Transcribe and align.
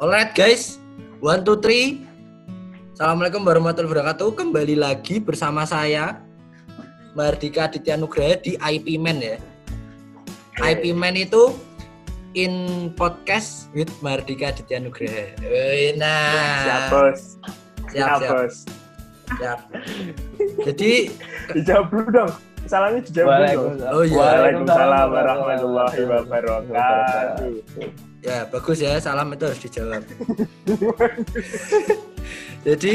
Alright 0.00 0.32
guys, 0.32 0.80
one 1.20 1.44
two 1.44 1.60
three. 1.60 2.00
Assalamualaikum 2.96 3.44
warahmatullahi 3.44 3.92
wabarakatuh. 3.92 4.40
Kembali 4.40 4.72
lagi 4.72 5.20
bersama 5.20 5.68
saya 5.68 6.16
Mardika 7.12 7.68
Aditya 7.68 8.00
Nugraha 8.00 8.40
di 8.40 8.56
IP 8.56 8.96
Man 8.96 9.20
ya. 9.20 9.36
IP 10.64 10.96
Man 10.96 11.20
itu 11.20 11.52
in 12.32 12.88
podcast 12.96 13.68
with 13.76 13.92
Mardika 14.00 14.48
Aditya 14.48 14.80
Nugraha. 14.80 15.28
Nah, 16.00 16.64
Siap 16.64 16.82
bos. 16.88 17.20
siap, 17.92 17.92
Siap 17.92 18.16
siap, 18.16 18.32
bos. 18.32 18.54
siap. 19.36 19.58
Jadi, 20.64 21.12
Dijawab 21.52 21.86
dulu 21.92 22.08
dong. 22.16 22.32
Salamnya 22.64 23.04
dijawab 23.04 23.44
dulu. 23.44 23.76
dong. 23.76 23.92
Oh 23.92 24.02
iya. 24.08 24.16
Waalaikumsalam 24.16 25.06
warahmatullahi 25.12 26.00
wabarakatuh. 26.00 28.07
Ya 28.20 28.44
bagus 28.46 28.78
ya, 28.78 28.98
salam 28.98 29.30
itu 29.32 29.44
harus 29.46 29.60
dijawab. 29.60 30.02
Jadi, 32.66 32.94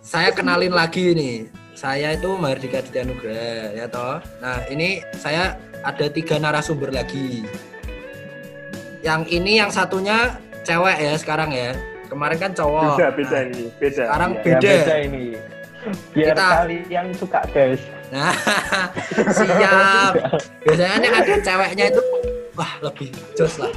saya 0.00 0.30
kenalin 0.32 0.72
lagi 0.72 1.12
nih. 1.12 1.36
Saya 1.74 2.14
itu 2.14 2.30
Mardika 2.38 2.78
Aditya 2.78 3.02
Nugraha, 3.02 3.74
ya 3.74 3.86
toh. 3.90 4.22
Nah, 4.38 4.62
ini 4.70 5.02
saya 5.18 5.58
ada 5.82 6.06
tiga 6.06 6.38
narasumber 6.38 6.94
lagi. 6.94 7.42
Yang 9.02 9.20
ini 9.34 9.58
yang 9.58 9.68
satunya 9.68 10.38
cewek 10.62 10.96
ya 10.96 11.12
sekarang 11.18 11.50
ya. 11.52 11.74
Kemarin 12.08 12.38
kan 12.38 12.52
cowok. 12.54 12.94
Beda 12.96 13.08
beda 13.12 13.36
Nah, 13.36 13.42
ini. 13.50 13.64
Beda. 13.76 14.02
Sekarang 14.06 14.30
Iya. 14.32 14.42
beda. 14.46 14.64
Ya, 14.64 14.76
beda 14.80 14.96
ini. 15.02 15.24
Biar 16.14 16.26
Kita- 16.32 16.54
kalian 16.64 17.06
suka 17.12 17.40
guys. 17.52 17.82
Nah, 18.08 18.32
siap. 19.36 20.12
Biasanya 20.64 21.10
ada 21.10 21.34
ceweknya 21.42 21.84
itu 21.92 22.02
wah 22.54 22.72
lebih 22.80 23.10
jos 23.36 23.58
lah. 23.60 23.74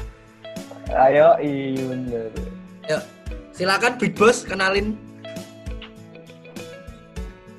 Ayo, 0.88 1.36
iya 1.40 1.84
bener. 1.86 2.30
Yuk, 2.88 3.02
silakan 3.52 3.94
Big 3.98 4.14
Boss 4.14 4.42
kenalin. 4.42 4.96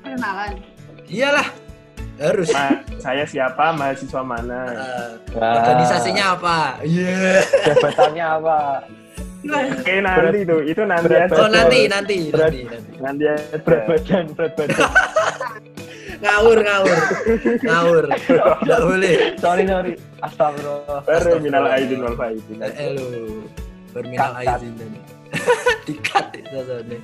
Perkenalan. 0.01 0.53
Iyalah, 1.05 1.49
harus. 2.19 2.49
Ma- 2.51 2.81
saya 2.99 3.25
siapa? 3.25 3.73
Mahasiswa 3.73 4.23
mana? 4.23 4.61
Eh, 4.67 5.09
Nah, 5.37 5.55
organisasinya 5.61 6.25
apa? 6.35 6.59
Iya. 6.83 7.45
Jabatannya 7.65 8.25
apa? 8.27 8.59
Oke 9.39 9.95
nanti 10.03 10.39
tuh. 10.43 10.61
Itu 10.63 10.83
nanti 10.83 11.07
Berat- 11.07 11.31
aja. 11.31 11.39
Oh 11.39 11.49
nanti 11.49 11.79
nanti 11.87 12.17
Berat. 12.29 12.51
nanti 12.51 12.61
nanti. 12.67 12.91
Nanti 12.99 13.25
aja. 13.25 13.57
Berat 13.61 13.83
badan, 13.87 14.25
berat 14.35 14.53
badan. 14.57 14.81
Ngawur 16.19 16.59
ngawur 16.59 16.99
ngawur. 17.63 18.05
Tidak 18.11 18.81
boleh. 18.83 19.15
sorry, 19.39 19.63
sorry. 19.71 19.93
Astagfirullah. 20.19 21.01
Baru 21.07 21.39
minal 21.39 21.67
aidin 21.71 22.03
wal 22.03 22.17
faizin. 22.19 22.59
Eh 22.59 22.89
lu 22.99 23.47
berminal 23.95 24.35
Cut, 24.35 24.43
cut. 24.43 24.51
aizin 24.59 24.73
dan 24.75 24.91
dikat 25.87 26.27
itu 26.35 26.57
soalnya. 26.67 26.99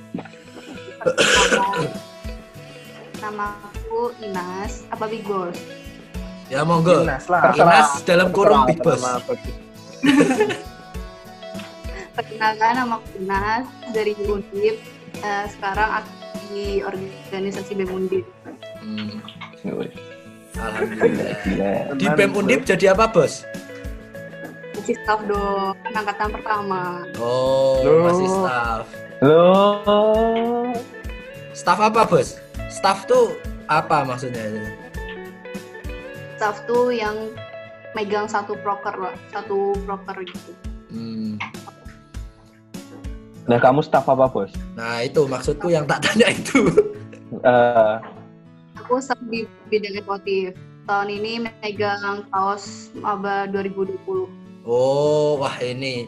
Nama 3.23 3.47
aku 3.71 4.11
Inas. 4.19 4.83
Apa 4.91 5.07
Big 5.07 5.23
Boss? 5.23 5.55
Ya 6.51 6.67
monggo. 6.67 7.07
Inas 7.07 7.31
lah. 7.31 7.55
Inas 7.55 8.03
dalam 8.03 8.35
kurung 8.35 8.67
Big 8.67 8.83
Boss. 8.83 8.99
Perkenalkan 12.15 12.71
nama 12.75 12.99
aku 12.99 13.09
Inas 13.15 13.63
dari 13.95 14.11
Undip. 14.27 14.75
Eh, 15.15 15.45
sekarang 15.55 16.03
aku 16.03 16.11
di 16.51 16.83
organisasi 16.83 17.71
BEM 17.79 17.91
Undip. 17.95 18.25
Hmm, 18.85 19.17
Alhamdulillah. 20.53 21.33
Gila. 21.41 21.73
Di 21.97 22.05
BEM 22.13 22.31
Undip 22.37 22.61
jadi 22.69 22.93
apa 22.93 23.09
bos? 23.09 23.41
Masih 24.77 24.95
staff 25.01 25.25
dong, 25.25 25.73
angkatan 25.89 26.29
pertama. 26.29 27.01
Oh 27.17 27.81
Loh. 27.81 28.05
masih 28.05 28.27
staff. 28.29 28.85
Loh. 29.25 30.69
Staff 31.57 31.79
apa 31.81 32.05
bos? 32.05 32.37
Staff 32.69 33.09
tuh 33.09 33.33
apa 33.65 34.05
maksudnya? 34.05 34.69
Staff 36.37 36.61
tuh 36.69 36.93
yang 36.93 37.33
megang 37.97 38.29
satu 38.29 38.53
proker 38.61 38.93
lah, 38.93 39.15
satu 39.33 39.73
proker 39.87 40.21
gitu. 40.27 40.51
Hmm. 40.93 41.41
Nah, 43.45 43.61
kamu 43.61 43.85
staff 43.85 44.09
apa, 44.09 44.25
Bos? 44.25 44.49
Nah 44.73 45.05
itu 45.05 45.21
maksudku 45.29 45.69
yang 45.69 45.85
tak 45.85 46.01
tanya 46.01 46.33
itu. 46.33 46.65
Eh, 47.45 47.95
Aku 48.85 49.01
staff 49.01 49.17
di 49.33 49.49
bidang 49.73 49.97
ekotif. 49.97 50.53
Tahun 50.85 51.09
ini 51.09 51.41
megang 51.41 52.21
kaos 52.29 52.93
Maba 52.93 53.49
2020. 53.49 54.29
Oh 54.61 55.41
wah 55.41 55.57
ini 55.57 56.05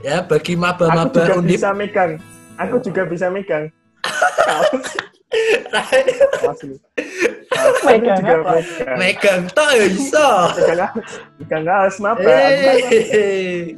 ya 0.00 0.24
bagi 0.24 0.56
Aku 0.56 0.64
maba-maba 0.64 1.12
juga 1.12 1.36
undip. 1.36 1.60
bisa 1.60 1.76
megang. 1.76 2.16
Aku 2.56 2.80
juga 2.80 3.04
bisa 3.04 3.28
megang. 3.28 3.68
Asli. 6.48 6.80
Aku 7.52 7.84
Megang 7.84 8.24
juga 8.24 8.34
apa? 8.40 8.52
megang. 8.56 8.96
Megang 8.96 9.40
toh 9.52 9.68
ya 9.68 9.86
bisa. 9.92 10.26
Megang 11.36 11.64
kaos. 11.68 11.96
Kaos 12.00 12.08
apa? 12.08 12.24
Eh. 12.24 13.76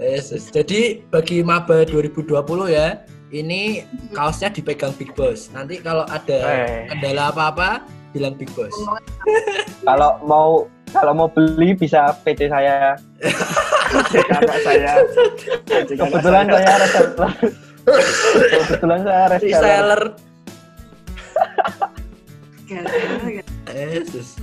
Yes, 0.00 0.32
yes. 0.32 0.48
jadi 0.48 1.04
bagi 1.12 1.44
maba 1.44 1.84
2020 1.84 2.32
ya, 2.72 3.04
ini 3.32 3.82
kaosnya 4.12 4.52
dipegang 4.52 4.92
Big 4.94 5.16
Boss. 5.16 5.48
Nanti 5.50 5.80
kalau 5.80 6.04
ada 6.04 6.36
Eh. 6.52 6.84
kendala 6.92 7.32
apa-apa, 7.32 7.80
bilang 8.12 8.36
Big 8.36 8.52
Boss. 8.52 8.72
kalau 9.88 10.20
mau 10.22 10.68
kalau 10.92 11.12
mau 11.16 11.28
beli 11.32 11.72
bisa 11.72 12.12
PT 12.20 12.52
saya. 12.52 13.00
Saya. 14.60 14.92
Kebetulan 15.88 16.44
saya. 16.52 16.74
reseller. 16.76 17.32
Kebetulan 18.52 19.00
saya 19.00 19.24
reseller. 19.32 20.02
Yesus. 23.72 24.36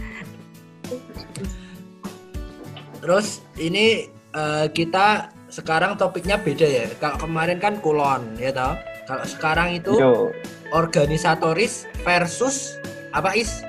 Terus 3.00 3.28
ini 3.58 4.10
eh, 4.34 4.66
kita 4.74 5.30
sekarang 5.50 5.98
topiknya 5.98 6.38
beda 6.38 6.66
ya. 6.66 6.86
Kalau 6.98 7.18
kemarin 7.20 7.58
kan 7.58 7.82
kulon 7.82 8.38
ya 8.38 8.54
toh. 8.54 8.74
Kalau 9.10 9.26
sekarang 9.26 9.74
itu 9.74 9.98
Yo, 9.98 10.30
organisatoris 10.70 11.90
versus 12.06 12.78
apa 13.12 13.34
is 13.34 13.66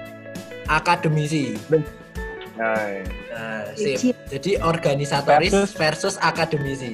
akademisi. 0.69 1.57
Nah, 2.61 3.01
Nah, 3.31 3.65
sip. 3.73 4.13
Jadi 4.29 4.61
organisatoris 4.61 5.49
versus, 5.49 5.71
Versus- 5.73 6.19
akademisi. 6.21 6.93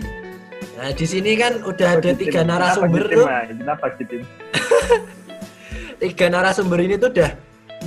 Nah, 0.79 0.93
di 0.95 1.07
sini 1.09 1.35
kan 1.35 1.59
udah 1.65 1.99
ada 1.99 2.13
tiga 2.15 2.47
narasumber 2.47 3.09
tuh. 3.09 3.27
Kenapa 3.27 3.91
tim? 3.99 4.23
Tiga 5.97 6.29
narasumber 6.29 6.77
ini 6.85 7.01
tuh 7.01 7.09
udah 7.09 7.33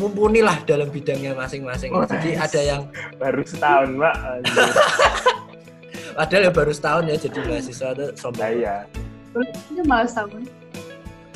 mumpuni 0.02 0.42
lah 0.42 0.58
dalam 0.66 0.90
bidangnya 0.90 1.38
masing-masing. 1.38 1.94
Oh, 1.94 2.02
Jadi 2.10 2.34
nice. 2.34 2.42
ada 2.50 2.62
yang 2.66 2.82
Baru 3.22 3.46
setahun, 3.46 3.94
Mbak. 3.94 4.16
Padahal 6.20 6.44
ya 6.44 6.52
baru 6.52 6.72
setahun 6.76 7.04
ya 7.08 7.16
jadi 7.16 7.40
mahasiswa 7.48 7.90
tuh 7.96 8.10
sombong. 8.20 8.44
Nah, 8.44 8.52
iya. 8.52 8.76
Ini 9.72 9.82
malah 9.88 10.04
sama. 10.12 10.36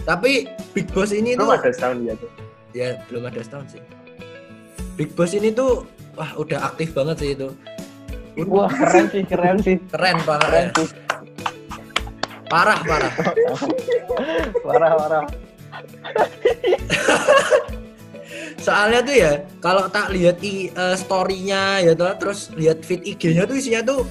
Tapi 0.04 0.52
Big 0.76 0.92
Boss 0.92 1.16
ini 1.16 1.40
Belum 1.40 1.56
tuh 1.56 1.56
ada 1.56 1.72
setahun 1.72 1.98
ya 2.04 2.14
tuh. 2.20 2.32
ya 2.76 2.88
belum 3.08 3.24
ada 3.32 3.40
setahun 3.40 3.66
sih. 3.72 3.82
Big 5.00 5.16
Boss 5.16 5.32
ini 5.32 5.56
tuh 5.56 5.88
wah 6.20 6.36
udah 6.36 6.68
aktif 6.68 6.92
banget 6.92 7.16
sih 7.24 7.32
itu. 7.32 7.48
wah 8.44 8.68
keren 8.68 9.08
sih, 9.08 9.24
keren 9.24 9.58
sih. 9.64 9.80
Keren 9.88 10.20
banget 10.28 10.52
Keren 10.52 10.68
ya. 10.68 10.72
sih. 10.76 10.88
Parah 12.52 12.80
parah. 12.84 13.14
Parah, 14.68 14.92
parah. 15.00 15.24
Soalnya 18.60 19.00
tuh 19.00 19.16
ya 19.16 19.32
kalau 19.64 19.88
tak 19.88 20.12
lihat 20.12 20.44
i 20.44 20.68
eh, 20.68 20.96
story-nya 21.00 21.88
ya 21.88 21.96
toh, 21.96 22.12
terus 22.20 22.52
lihat 22.60 22.84
feed 22.84 23.02
IG-nya 23.08 23.48
tuh 23.48 23.56
isinya 23.58 23.82
tuh 23.82 24.04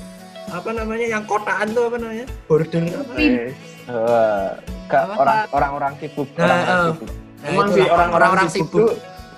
apa 0.48 0.70
namanya 0.72 1.06
yang 1.08 1.22
kotaan 1.22 1.70
tuh 1.70 1.86
apa 1.86 1.96
namanya? 1.96 2.26
Border 2.46 2.82
apa? 2.88 3.12
Eh, 3.16 3.50
Eh, 3.82 4.48
ke 4.86 4.94
Apa? 4.94 5.14
orang 5.18 5.38
orang-orang 5.50 5.92
sibuk. 5.98 6.28
Nah, 6.32 6.46
orang-orang 6.46 6.78
eh. 6.78 6.86
sibuk. 6.86 7.10
Nah, 7.42 7.48
Emang 7.50 7.66
itu 7.66 7.74
sih 7.74 7.82
lah, 7.82 7.90
orang-orang 7.90 8.48
sibuk 8.48 8.90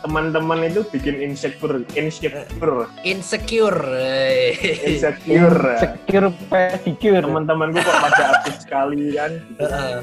teman-teman 0.05 0.59
itu 0.69 0.81
bikin 0.85 1.17
insecure, 1.17 1.81
insecure, 1.97 2.85
insecure. 3.03 3.81
eh. 3.97 4.53
insecure. 4.85 5.65
Secure 5.81 6.29
pedicure. 6.45 7.25
Teman-temanku 7.25 7.81
kok 7.81 7.97
pada 8.05 8.23
aktif 8.37 8.55
sekali 8.61 9.17
kan. 9.17 9.33
Heeh. 9.57 9.97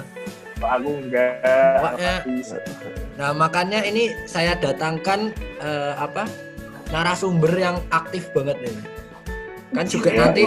Kok 0.57 0.71
aku 0.73 0.89
enggak. 1.05 1.33
Pokoknya- 1.77 2.21
Nah, 3.13 3.29
makanya 3.37 3.85
ini 3.85 4.09
saya 4.25 4.57
datangkan 4.57 5.29
eh, 5.61 5.93
apa? 5.93 6.25
narasumber 6.89 7.53
yang 7.53 7.77
aktif 7.87 8.25
banget 8.33 8.57
nih. 8.59 8.73
Kan 9.71 9.85
juga 9.85 10.09
Iya. 10.09 10.19
nanti 10.19 10.43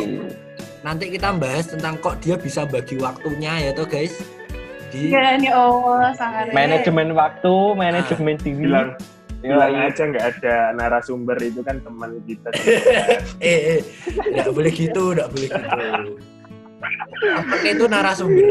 nanti 0.85 1.09
kita 1.09 1.33
bahas 1.33 1.65
tentang 1.65 1.97
kok 1.99 2.21
dia 2.21 2.37
bisa 2.37 2.69
bagi 2.69 3.01
waktunya 3.01 3.57
ya 3.67 3.71
toh 3.73 3.89
guys. 3.89 4.21
Di 4.93 5.11
Ya 5.11 5.35
nih 5.41 5.51
Allah 5.51 6.13
sangat 6.15 6.53
manajemen 6.53 7.17
waktu, 7.17 7.55
manajemen 7.75 8.37
diri. 8.39 8.69
bilang 8.69 8.89
bilang 9.41 9.73
Iya. 9.73 9.89
aja 9.93 10.03
nggak 10.09 10.27
ada 10.39 10.57
narasumber 10.77 11.37
itu 11.41 11.61
kan 11.65 11.81
teman 11.81 12.21
kita. 12.29 12.49
eh, 13.41 13.81
eh, 13.81 13.81
nggak 14.37 14.53
boleh 14.53 14.73
gitu, 14.73 15.17
nggak 15.17 15.29
boleh 15.33 15.49
gitu. 15.49 15.81
Temen 17.21 17.61
itu 17.65 17.85
narasumber. 17.89 18.45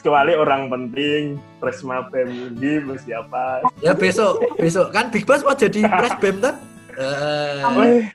Kecuali 0.00 0.32
orang 0.32 0.72
penting, 0.72 1.22
Presma 1.60 2.08
Pemudi, 2.08 2.80
siapa? 3.04 3.60
Ya 3.84 3.92
besok, 3.92 4.40
besok 4.56 4.90
kan 4.96 5.12
Big 5.12 5.28
Boss 5.28 5.44
mau 5.44 5.52
jadi 5.52 5.84
press 5.84 6.16
bem 6.18 6.40
kan? 6.40 6.56
Eh, 6.96 8.08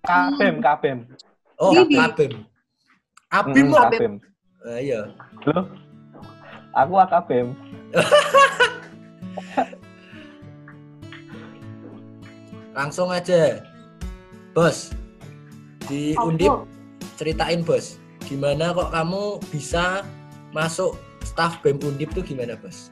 Weh, 0.00 0.08
Kabem, 0.08 0.54
kabem. 0.60 0.98
oh, 1.58 1.72
Bibi. 1.76 1.96
Abim. 2.00 2.32
Abim 3.30 3.52
Mm, 3.62 3.70
mau. 3.70 3.84
kabem. 3.84 4.12
Eh, 4.66 4.78
iya. 4.82 5.00
Loh, 5.46 5.64
aku 6.72 6.94
akabem. 6.96 7.52
Langsung 12.72 13.10
aja. 13.10 13.60
Bos. 14.54 14.90
Di? 15.84 16.16
Undip 16.16 16.64
ceritain, 17.16 17.60
Bos. 17.60 18.00
Gimana 18.24 18.72
kok 18.72 18.88
kamu 18.90 19.22
bisa 19.50 20.00
masuk 20.50 20.94
staff 21.20 21.60
BEM 21.60 21.76
Undip 21.82 22.10
tuh 22.12 22.22
gimana, 22.22 22.56
Bos? 22.56 22.88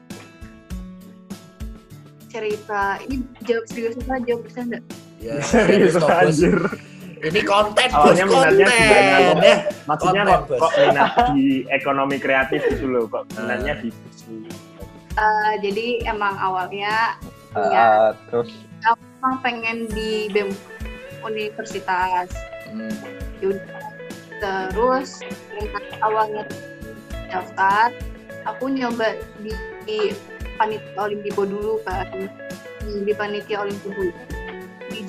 cerita 2.29 3.01
ini 3.01 3.25
jawab 3.41 3.65
serius 3.65 3.97
apa 4.05 4.21
jawab 4.21 4.45
bercanda 4.45 4.77
Ya, 5.17 5.41
serius 5.49 5.97
anjir. 5.97 6.61
Ini 7.19 7.41
konten, 7.43 7.87
Awalnya 7.89 8.25
Bos, 8.25 8.35
konten. 8.37 8.55
mana, 8.57 8.75
Ya. 9.37 9.55
Maksudnya 9.83 10.23
Konten, 10.23 10.39
kok, 10.39 10.41
Bos. 10.47 10.59
kok 10.61 10.71
minat 10.79 11.11
di 11.29 11.45
ekonomi 11.67 12.17
kreatif 12.17 12.61
gitu 12.65 12.85
loh, 12.87 13.03
kok 13.05 13.23
minatnya 13.33 13.73
di 13.77 13.89
bisnis. 13.91 14.55
Eh, 15.11 15.53
jadi 15.59 15.85
emang 16.07 16.35
awalnya 16.37 17.19
Eh, 17.49 17.59
Iya. 17.59 18.13
terus 18.29 18.53
emang 19.17 19.35
pengen 19.41 19.89
di 19.89 20.29
BEM 20.29 20.53
universitas 21.23 22.29
Hmm. 22.67 22.93
Yaudah. 23.39 24.69
terus 24.69 25.19
awalnya 25.99 26.45
daftar 27.27 27.89
aku 28.45 28.69
nyoba 28.69 29.11
di, 29.37 29.51
di 29.83 29.99
panitia 30.55 30.95
olimpico 31.01 31.43
dulu 31.43 31.81
kan 31.83 32.07
di, 32.79 32.93
di 33.01 33.11
panitia 33.11 33.59
olimpico 33.59 34.13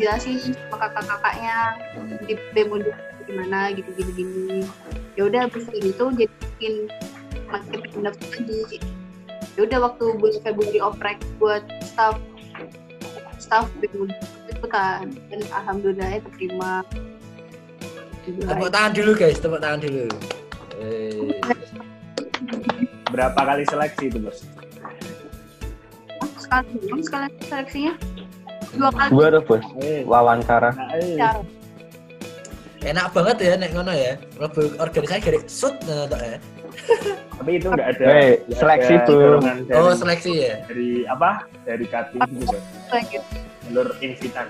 dijelasin 0.00 0.56
sama 0.56 0.88
kakak-kakaknya 0.88 1.76
di 2.24 2.32
BEM 2.56 2.72
Undip 2.72 2.96
gimana 3.28 3.68
gitu 3.76 3.92
gini 4.00 4.12
gini 4.16 4.60
ya 5.12 5.28
udah 5.28 5.44
habis 5.44 5.68
itu 5.76 6.04
jadi 6.16 6.32
bikin 6.40 6.74
makin 7.52 7.80
pendaftar 7.92 8.28
lagi 8.40 8.80
ya 9.60 9.60
udah 9.68 9.78
waktu 9.84 10.04
bulan 10.16 10.40
Februari 10.40 10.80
oprek 10.80 11.20
buat 11.36 11.60
staff 11.84 12.16
staff 13.36 13.68
BEM 13.84 14.08
Undip 14.08 14.24
ikutan 14.48 15.12
dan 15.28 15.40
alhamdulillah 15.52 16.24
terima 16.32 16.80
Tepuk 18.20 18.68
tangan 18.68 18.92
dulu, 18.92 19.16
guys. 19.16 19.40
Tepuk 19.40 19.58
tangan 19.64 19.80
dulu. 19.80 20.04
Eh. 20.76 21.40
Berapa 23.08 23.40
kali 23.42 23.64
seleksi 23.64 24.12
itu, 24.12 24.20
Bos? 24.20 24.44
sekali 26.50 26.98
sekali 26.98 27.30
seleksinya 27.46 27.94
dua 28.70 28.90
kali 28.94 29.10
dua 29.10 29.26
tuh 29.34 29.42
bos 29.46 29.64
Eh, 29.82 30.00
wawancara. 30.06 30.70
nah, 30.74 30.88
eh. 30.94 31.16
Enak 32.80 33.12
banget 33.12 33.36
ya 33.44 33.52
nek 33.60 33.70
ngono 33.76 33.92
ya. 33.92 34.16
Lebih 34.40 34.80
organisasi 34.80 35.20
dari 35.20 35.38
sud 35.44 35.76
nah, 35.84 36.08
ya. 36.16 36.38
Tapi 37.36 37.50
itu 37.60 37.68
nggak 37.68 37.88
ada. 37.92 38.04
Hei, 38.08 38.28
nggak 38.48 38.56
seleksi, 38.56 38.94
dari, 39.04 39.76
Oh, 39.76 39.92
seleksi 39.92 40.32
ya. 40.32 40.54
dari 40.64 41.04
apa? 41.04 41.44
Dari 41.68 41.84
Kati 41.84 42.16
gitu, 42.16 42.44
Bos. 42.48 42.62
lagi 42.88 43.18
Jalur 43.68 43.88
invitan. 44.00 44.46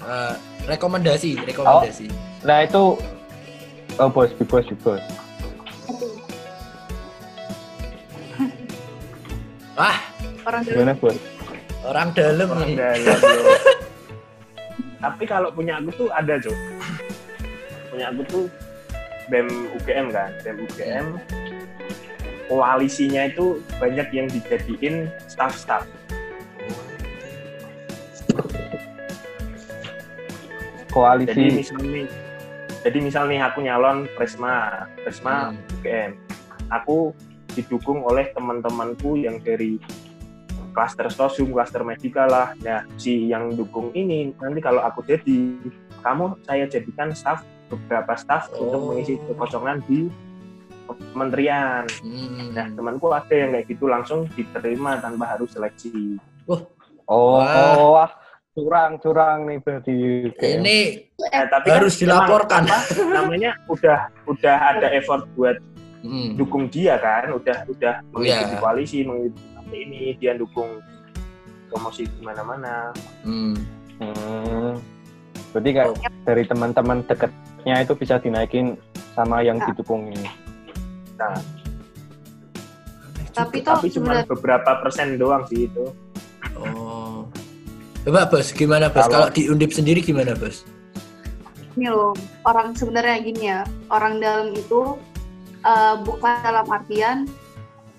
Eh, 0.00 0.34
rekomendasi, 0.64 1.44
rekomendasi. 1.44 2.06
Nah 2.48 2.64
itu 2.64 2.96
oh 3.98 4.08
bos, 4.08 4.30
big 4.38 4.48
bos, 4.48 4.64
big 4.64 4.80
bos. 4.80 5.02
Wah, 9.76 9.98
orang 10.48 10.60
dari 10.64 10.74
Gimana 10.74 10.94
bos? 10.96 11.16
Orang 11.84 12.08
dalam 12.12 12.48
Orang 12.48 12.66
nih. 12.66 12.76
dalam. 12.76 13.20
Tapi 15.04 15.24
kalau 15.24 15.54
punya 15.54 15.78
aku 15.78 15.90
tuh 15.94 16.08
ada, 16.10 16.34
Cok. 16.36 16.58
Punya 17.88 18.10
aku 18.10 18.22
tuh 18.26 18.44
BEM 19.28 19.46
UGM 19.76 20.06
kan, 20.10 20.30
BEM 20.42 20.56
UGM 20.64 21.06
koalisinya 22.48 23.28
itu 23.28 23.60
banyak 23.76 24.08
yang 24.10 24.26
dijadiin 24.26 25.12
staff-staff. 25.28 25.84
Jadi 30.88 30.88
Koalisi. 30.88 31.52
misal 31.52 31.78
nih, 31.84 32.08
jadi 32.80 32.98
misal 32.98 33.24
nih 33.28 33.44
aku 33.44 33.60
nyalon 33.60 34.08
Presma, 34.16 34.88
Presma 35.04 35.52
Hmm. 35.52 35.60
UGM. 35.78 36.10
Aku 36.72 37.12
didukung 37.52 38.02
oleh 38.02 38.32
teman-temanku 38.32 39.20
yang 39.20 39.36
dari 39.38 39.76
klaster 40.78 41.10
sosum, 41.10 41.50
klaster 41.50 41.82
medika 41.82 42.30
lah. 42.30 42.54
Nah, 42.62 42.86
si 42.94 43.26
yang 43.26 43.50
dukung 43.50 43.90
ini 43.98 44.30
nanti 44.38 44.62
kalau 44.62 44.78
aku 44.78 45.02
jadi, 45.02 45.58
kamu 45.98 46.38
saya 46.46 46.70
jadikan 46.70 47.10
staff 47.10 47.42
beberapa 47.66 48.14
staff 48.14 48.46
untuk 48.54 48.78
Oh. 48.78 48.86
mengisi 48.94 49.18
kekosongan 49.26 49.82
di 49.90 50.06
kementerian. 51.10 51.82
Hmm. 52.00 52.54
Nah, 52.54 52.66
temanku 52.72 53.10
ada 53.10 53.34
yang 53.34 53.50
kayak 53.52 53.66
gitu 53.66 53.90
langsung 53.90 54.30
diterima 54.32 55.02
tanpa 55.02 55.34
harus 55.34 55.50
seleksi. 55.50 56.14
Oh, 56.46 56.62
Wah. 57.42 57.74
oh, 57.74 57.98
wah, 57.98 58.10
curang, 58.54 59.02
curang 59.02 59.50
nih 59.50 59.58
berarti. 59.58 59.96
Ini 60.30 60.78
Nah, 61.18 61.44
tapi 61.50 61.66
Harus 61.74 61.98
kan 61.98 62.02
dilaporkan. 62.06 62.62
emang 62.62 62.78
apa, 62.78 63.02
namanya 63.10 63.50
udah 63.66 63.98
udah 64.30 64.56
ada 64.70 64.86
effort 64.94 65.26
buat 65.34 65.58
hmm. 66.06 66.38
dukung 66.38 66.70
dia 66.70 66.94
kan 66.94 67.34
udah 67.34 67.66
udah 67.66 67.94
mengikuti 68.14 68.54
Iya. 68.54 68.60
koalisi 68.62 68.98
mengikuti 69.02 69.42
ini 69.70 70.16
dia 70.16 70.32
dukung 70.32 70.80
promosi 71.68 72.04
di 72.04 72.22
mana-mana 72.22 72.92
Hmm. 73.22 73.56
Hmm. 73.98 74.72
Berarti 75.48 75.70
Oh. 75.80 75.96
dari 76.22 76.44
teman-teman 76.44 77.00
dekatnya 77.04 77.80
itu 77.80 77.92
bisa 77.94 78.16
dinaikin 78.16 78.76
sama 79.12 79.40
yang 79.40 79.56
Nah. 79.56 79.66
didukung 79.66 80.08
ini. 80.08 80.28
tapi 83.34 83.62
tuh 83.62 83.70
tapi 83.72 83.86
cuma 83.88 84.22
beberapa 84.24 84.82
persen 84.82 85.14
doang 85.14 85.46
sih 85.46 85.66
itu 85.66 85.86
Oh. 86.58 87.22
Coba 88.02 88.26
bos, 88.26 88.50
gimana 88.50 88.86
bos? 88.88 89.06
Kalau- 89.06 89.26
Kalau 89.26 89.28
di 89.30 89.46
Undip 89.46 89.70
sendiri 89.70 90.00
gimana 90.00 90.34
bos? 90.34 90.66
ini 91.74 91.86
loh 91.86 92.10
orang 92.42 92.74
sebenarnya 92.74 93.16
gini 93.20 93.42
ya 93.46 93.62
orang 93.88 94.18
dalam 94.18 94.50
itu 94.50 94.98
eh, 95.60 95.94
bukan 96.02 96.34
dalam 96.40 96.66
artian 96.66 97.30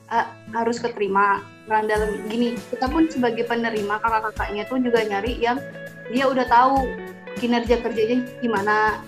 eh, 0.10 0.26
harus 0.52 0.80
keterima 0.80 1.40
orang 1.70 1.86
dalam 1.86 2.10
gini 2.26 2.58
kita 2.74 2.90
pun 2.90 3.06
sebagai 3.06 3.46
penerima 3.46 4.02
kakak-kakaknya 4.02 4.66
tuh 4.66 4.82
juga 4.82 5.06
nyari 5.06 5.38
yang 5.38 5.62
dia 6.10 6.26
udah 6.26 6.46
tahu 6.50 6.90
kinerja 7.38 7.78
kerjanya 7.86 8.26
gimana 8.42 9.00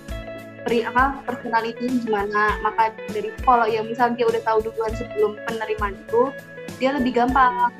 peri 0.61 0.85
apa 0.85 1.25
personality 1.25 1.89
gimana. 2.05 2.61
Maka 2.61 2.93
dari 3.09 3.33
kalau 3.41 3.65
yang 3.65 3.89
misal 3.89 4.13
dia 4.13 4.29
udah 4.29 4.41
tahu 4.45 4.69
duluan 4.69 4.93
sebelum 4.93 5.37
penerimaan 5.49 5.97
itu 5.97 6.29
dia 6.77 6.93
lebih 6.93 7.17
gampang. 7.17 7.73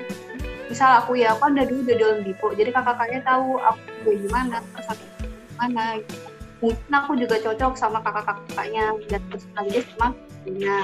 Misal 0.66 1.04
aku 1.04 1.14
ya 1.14 1.36
aku 1.36 1.46
kan 1.46 1.54
udah 1.54 1.66
dulu 1.68 1.80
udah 1.86 1.96
dalam 2.00 2.18
dipo 2.26 2.46
jadi 2.56 2.70
kakak-kakaknya 2.74 3.20
tahu 3.22 3.60
aku 3.60 3.80
juga 4.02 4.12
gimana 4.26 4.56
personality 4.74 5.26
gimana 5.30 5.84
gitu. 6.02 6.28
Mungkin 6.62 6.92
aku 6.94 7.12
juga 7.18 7.36
cocok 7.42 7.72
sama 7.74 7.98
kakak-kakaknya 8.02 8.84
dan 9.10 9.22
personality 9.30 9.82
sama 9.94 10.14
punya. 10.42 10.76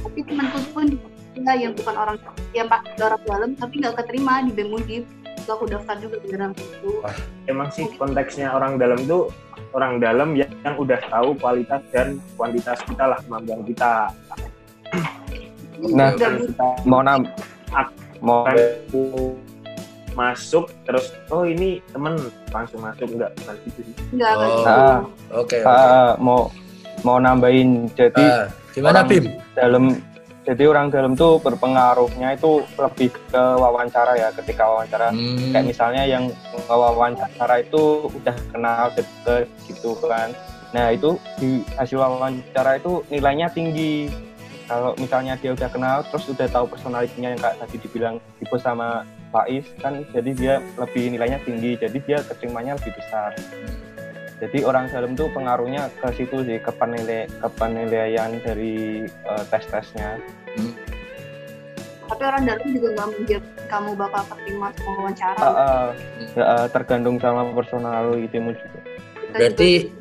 Tapi 0.00 0.18
temanku 0.24 0.60
pun 0.72 0.86
juga 1.30 1.52
yang 1.54 1.72
bukan 1.74 1.94
orang 1.94 2.16
yang 2.50 2.66
pak 2.66 2.80
orang 2.98 3.22
dalam 3.24 3.50
tapi 3.54 3.74
nggak 3.78 3.94
keterima 4.02 4.42
di 4.42 4.52
Bemudip 4.52 5.04
Itu 5.40 5.56
aku 5.56 5.64
daftar 5.66 5.96
juga 5.96 6.20
di 6.20 6.28
dalam 6.30 6.52
itu 6.52 6.90
emang 7.46 7.68
sih 7.72 7.88
konteksnya 7.96 8.52
orang 8.52 8.76
dalam 8.76 9.00
tuh 9.04 9.32
orang 9.72 9.96
dalam 9.96 10.36
yang, 10.36 10.50
yang 10.60 10.76
udah 10.76 11.00
tahu 11.08 11.32
kualitas 11.36 11.80
dan 11.90 12.20
kuantitas 12.34 12.76
kita 12.84 13.04
lah 13.06 13.18
kemampuan 13.24 13.62
kita 13.64 14.10
Nah, 15.80 16.12
udah 16.12 16.28
Bukan 16.28 16.44
kita 16.44 16.68
Mau 16.84 17.00
nam, 17.00 17.24
mau 18.20 18.44
bukan 18.44 19.32
masuk 20.12 20.68
terus 20.84 21.14
oh 21.30 21.46
ini 21.46 21.80
temen 21.88 22.18
langsung 22.50 22.82
masuk 22.82 23.06
enggak 23.08 23.30
bukan 23.38 23.54
gitu 23.64 23.80
sih 23.80 23.94
nggak 24.12 24.32
nggak 24.34 24.50
Oh. 24.50 24.58
gitu. 24.58 24.68
Ah. 24.68 24.98
Oke. 25.32 25.56
oke. 25.56 25.58
ah, 25.64 26.10
mau 26.18 26.40
mau 27.00 27.16
nambahin 27.16 27.88
jadi 27.94 28.20
Ah, 28.20 28.44
gimana 28.74 29.00
Bim? 29.06 29.24
dalam 29.54 29.96
jadi 30.50 30.66
orang 30.66 30.90
dalam 30.90 31.14
tuh 31.14 31.38
berpengaruhnya 31.38 32.34
itu 32.34 32.66
lebih 32.74 33.14
ke 33.14 33.42
wawancara 33.54 34.18
ya 34.18 34.34
ketika 34.34 34.66
wawancara. 34.66 35.14
Hmm. 35.14 35.54
kayak 35.54 35.62
misalnya 35.62 36.02
yang 36.02 36.26
wawancara 36.66 37.62
itu 37.62 38.10
udah 38.10 38.34
kenal 38.50 38.90
deket 38.98 39.46
gitu 39.70 39.94
kan. 40.02 40.34
Nah 40.74 40.90
itu 40.90 41.14
di 41.38 41.62
hasil 41.78 42.02
wawancara 42.02 42.82
itu 42.82 43.06
nilainya 43.14 43.46
tinggi. 43.54 44.10
Kalau 44.66 44.98
misalnya 44.98 45.38
dia 45.38 45.54
udah 45.54 45.70
kenal 45.70 46.02
terus 46.10 46.26
udah 46.26 46.46
tahu 46.50 46.66
personalitinya 46.66 47.30
yang 47.34 47.40
kayak 47.42 47.58
tadi 47.62 47.76
dibilang 47.86 48.16
tipe 48.42 48.54
sama 48.58 49.06
Faiz 49.30 49.66
kan 49.78 50.02
jadi 50.10 50.30
dia 50.34 50.54
lebih 50.78 51.14
nilainya 51.14 51.38
tinggi 51.46 51.78
jadi 51.78 51.98
dia 52.02 52.18
keterimanya 52.26 52.74
lebih 52.74 52.98
besar. 52.98 53.38
Jadi 54.40 54.64
orang 54.64 54.88
dalam 54.90 55.14
tuh 55.14 55.30
pengaruhnya 55.30 55.92
ke 56.00 56.10
situ 56.16 56.42
sih 56.42 56.58
ke 56.58 56.72
penilai 56.74 57.28
ke 57.28 57.48
penilaian 57.54 58.30
dari 58.42 59.06
eh, 59.06 59.44
tes-tesnya 60.52 60.88
Tapi 62.10 62.22
orang 62.26 62.42
dalam 62.42 62.66
juga 62.74 62.88
nggak 62.90 63.08
menjamin 63.14 63.52
kamu 63.70 63.90
bakal 63.94 64.22
keterima 64.26 64.66
sama 64.74 64.90
wawancara. 64.98 65.38
Eh, 65.38 65.46
eh, 65.46 65.86
ya, 66.34 66.44
eh, 66.44 66.66
tergantung 66.74 67.16
sama 67.22 67.42
personalitimu 67.54 68.50
juga 68.50 68.78
Kita 68.82 69.36
berarti- 69.38 69.80
juga- 69.86 69.98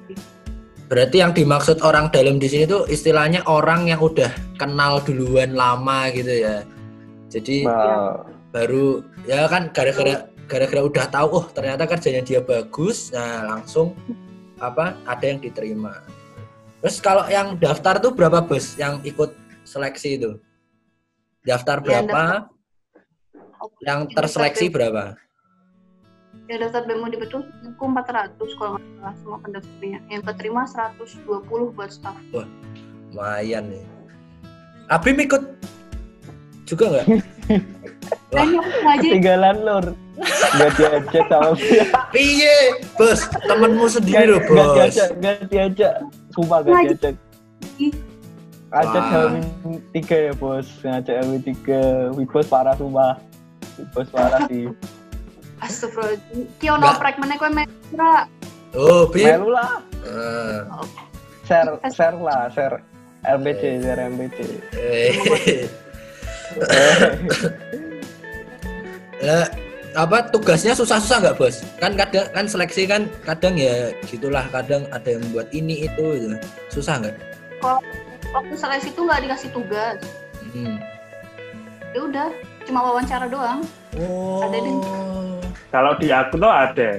Berarti 0.89 1.21
yang 1.21 1.37
dimaksud 1.37 1.85
orang 1.85 2.09
dalam 2.09 2.41
di 2.41 2.49
sini 2.49 2.65
tuh 2.65 2.89
istilahnya 2.89 3.45
orang 3.45 3.85
yang 3.85 4.01
udah 4.01 4.33
kenal 4.57 4.97
duluan 5.05 5.53
lama 5.53 6.09
gitu 6.09 6.33
ya. 6.33 6.65
Jadi 7.29 7.61
Nah, 7.61 8.25
baru 8.49 9.05
ya 9.29 9.45
kan 9.45 9.69
gara-gara 9.69 10.25
gara-gara 10.49 10.81
udah 10.81 11.05
tahu 11.13 11.29
oh 11.29 11.45
ternyata 11.53 11.85
kerjanya 11.85 12.25
dia 12.25 12.41
bagus, 12.41 13.13
nah 13.13 13.45
langsung 13.45 13.93
apa 14.57 14.97
ada 15.05 15.21
yang 15.21 15.37
diterima. 15.37 15.93
Terus 16.81 16.97
kalau 16.97 17.21
yang 17.29 17.53
daftar 17.61 18.01
tuh 18.01 18.09
berapa 18.09 18.41
bos 18.41 18.73
yang 18.73 18.97
ikut 19.05 19.29
seleksi 19.69 20.17
itu? 20.17 20.31
Daftar 21.45 21.77
Yang 21.79 21.85
berapa? 21.85 22.23
Oh, 23.61 23.69
Yang 23.85 23.99
yang 24.01 24.17
terseleksi 24.17 24.65
berapa? 24.73 25.03
Ya 26.49 26.57
daftar 26.57 26.81
BEM 26.89 27.05
di 27.13 27.17
betul 27.21 27.45
aku 27.61 27.85
400 27.85 28.33
kalau 28.57 28.77
nggak 28.77 28.89
salah 28.97 29.15
semua 29.21 29.37
pendaftarnya. 29.45 29.99
Yang 30.09 30.23
keterima 30.33 30.65
120 30.65 31.77
buat 31.77 31.89
staff. 31.93 32.17
Lumayan 32.33 33.69
nih. 33.69 33.85
Abim 34.89 35.21
ikut 35.21 35.43
juga 36.65 36.85
nggak? 36.89 37.05
Wah. 38.33 38.45
Ketinggalan 38.97 39.57
lur 39.65 39.85
nggak 40.19 40.71
diajak 40.75 41.25
sama 41.31 41.55
dia 41.55 41.85
Piye, 42.11 42.57
bos? 42.99 43.23
Temenmu 43.47 43.85
sendiri 43.87 44.27
loh, 44.27 44.41
nggak 44.43 44.49
bos. 44.67 44.75
diajak 44.75 45.09
nggak 45.17 45.37
diajak 45.47 45.93
sumpah 46.35 46.57
nggak 46.61 46.73
Ngajak. 46.75 46.97
diajak 46.99 47.15
Ih. 48.69 48.77
Ajak 48.77 49.01
Wah. 49.01 49.09
Helmi 49.09 49.41
tiga 49.97 50.17
ya 50.29 50.33
bos, 50.37 50.67
ngajak 50.85 51.15
Helmi 51.25 51.39
tiga, 51.41 52.13
Wibos 52.13 52.45
parah 52.45 52.77
sumpah, 52.77 53.17
Wibos 53.81 54.07
parah 54.13 54.45
sih. 54.45 54.69
Astagfirullahaladzim. 55.59 56.45
Nggak. 56.61 56.77
noprek 56.77 57.15
mana 57.17 57.35
kowe 57.35 57.49
merah. 57.49 58.29
Oh. 58.77 59.09
Melu 59.09 59.49
lah, 59.49 59.81
Eh, 60.05 60.59
share, 61.43 61.73
share 61.89 62.15
lah, 62.21 62.45
share 62.53 62.77
LBC, 63.25 63.81
share 63.81 64.01
LBC. 64.05 64.37
eh. 64.77 65.11
Lah, 69.25 69.49
apa 70.05 70.29
tugasnya 70.29 70.77
susah-susah 70.77 71.17
nggak 71.25 71.37
bos? 71.41 71.65
Kan 71.81 71.97
kadang 71.97 72.29
kan 72.29 72.45
seleksi 72.45 72.85
kan 72.85 73.09
kadang 73.25 73.57
ya 73.57 73.89
gitulah 74.05 74.45
kadang 74.53 74.85
ada 74.93 75.09
yang 75.17 75.25
buat 75.33 75.49
ini 75.49 75.89
itu 75.89 76.05
gitu. 76.21 76.37
susah 76.69 77.01
nggak? 77.01 77.17
Waktu 78.29 78.53
seleksi 78.55 78.89
itu 78.89 79.01
nggak 79.01 79.21
dikasih 79.25 79.49
tugas. 79.49 79.97
Hmm. 80.51 80.77
Ya 81.89 81.99
udah, 82.05 82.27
cuma 82.63 82.79
wawancara 82.83 83.25
doang. 83.25 83.65
Oh. 83.97 84.45
Ada 84.45 84.57
di- 84.59 84.83
Kalau 85.69 85.91
di 85.97 86.07
aku 86.09 86.37
tuh 86.37 86.49
ada. 86.49 86.89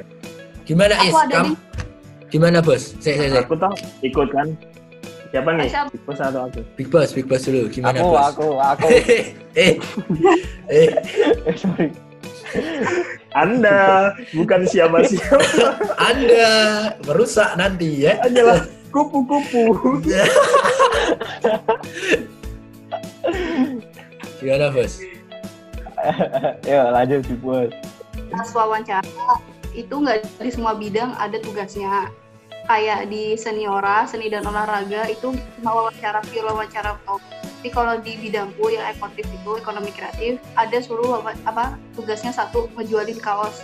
Gimana 0.62 0.94
Aku 0.98 1.10
Is? 1.10 1.14
ada 1.20 1.34
Kamu 1.42 1.54
gimana 2.30 2.58
bos? 2.62 2.94
Saya 3.02 3.14
saya 3.18 3.28
saya. 3.30 3.42
Aku 3.42 3.54
tuh 3.54 3.72
ikut 4.02 4.28
kan. 4.30 4.46
Siapa 5.30 5.50
nih? 5.54 5.66
Siapa? 5.66 5.90
Big 5.90 6.02
Boss 6.02 6.18
atau 6.18 6.42
aku? 6.44 6.60
Big 6.74 6.88
Boss, 6.88 7.10
Big 7.10 7.26
Boss 7.26 7.42
dulu. 7.42 7.66
Gimana 7.66 7.98
Aku, 7.98 8.10
bos? 8.10 8.22
aku, 8.28 8.48
aku. 8.58 8.86
eh, 8.90 9.22
eh, 9.54 9.74
Eh, 10.66 11.54
sorry. 11.54 11.90
Anda 13.32 14.10
bukan 14.30 14.66
siapa-siapa. 14.66 15.38
Anda 16.10 16.50
merusak 17.02 17.54
nanti 17.54 18.06
ya. 18.06 18.18
Hanyalah 18.22 18.66
kupu-kupu. 18.90 19.70
Gimana 24.40 24.72
bos? 24.72 25.00
Ya 26.64 26.88
lanjut 26.88 27.28
di 27.28 27.36
bos. 27.36 27.68
Pas 28.32 28.48
wawancara 28.56 29.04
itu 29.76 29.94
nggak 29.94 30.24
di 30.40 30.50
semua 30.50 30.72
bidang 30.76 31.12
ada 31.16 31.36
tugasnya. 31.40 32.08
Kayak 32.70 33.10
di 33.10 33.34
seniora, 33.34 34.06
seni 34.06 34.30
dan 34.30 34.46
olahraga 34.46 35.10
itu 35.10 35.34
cuma 35.58 35.70
wawancara 35.74 36.22
pure 36.30 36.46
wawancara 36.46 36.94
top. 37.02 37.18
Tapi 37.60 37.68
kalau 37.76 38.00
di 38.00 38.16
bidangku 38.16 38.72
yang 38.72 38.86
ekonomi 38.88 39.20
itu 39.20 39.50
ekonomi 39.58 39.90
kreatif 39.92 40.40
ada 40.56 40.78
suruh 40.80 41.20
apa 41.44 41.76
tugasnya 41.92 42.32
satu 42.32 42.70
ngejualin 42.78 43.18
kaos. 43.20 43.60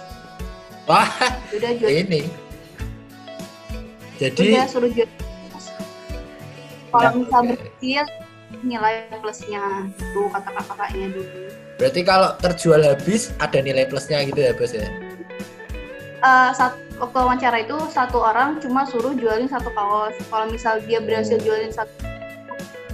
Wah, 0.85 1.09
Udah 1.55 1.73
jual 1.81 1.89
ini. 1.89 2.29
Jadi 4.21 4.53
udah 4.53 4.67
suruh 4.69 4.91
jual. 4.93 5.09
Kalau 6.89 7.03
Ya, 7.03 7.11
misal 7.13 7.41
berhasil 7.45 8.07
nilai 8.63 8.95
plusnya 9.19 9.63
itu 9.91 10.21
kata 10.31 10.51
kakaknya 10.55 11.07
dulu. 11.11 11.27
berarti 11.77 12.01
kalau 12.03 12.33
terjual 12.41 12.81
habis 12.81 13.37
ada 13.37 13.59
nilai 13.61 13.85
plusnya 13.85 14.25
gitu 14.25 14.41
ya 14.41 14.57
bos 14.57 14.73
ya? 14.73 14.89
Eh, 16.17 16.51
saat 16.51 16.73
waktu 16.97 17.17
wawancara 17.17 17.61
itu 17.61 17.77
satu 17.87 18.17
orang 18.19 18.57
cuma 18.59 18.83
suruh 18.83 19.13
jualin 19.13 19.45
satu 19.45 19.69
kaos. 19.71 20.17
Kalau 20.27 20.49
misal 20.49 20.81
dia 20.81 20.99
berhasil 20.99 21.37
Oh. 21.37 21.45
jualin 21.45 21.69
satu 21.69 21.93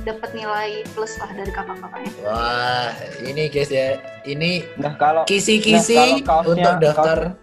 dapat 0.02 0.34
nilai 0.34 0.82
plus 0.92 1.14
lah 1.16 1.30
dari 1.30 1.46
kakak-kakaknya. 1.49 2.11
Wah, 2.20 2.90
ini 3.22 3.46
guys 3.46 3.70
ya. 3.70 4.02
Ini 4.25 4.66
Nah 4.76 4.99
kalau 4.99 5.22
kisi-kisi 5.25 5.94
Nah, 5.94 6.26
kalau 6.26 6.58
untuk 6.58 6.75
daftar. 6.82 7.38